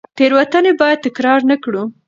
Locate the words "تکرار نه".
1.05-1.55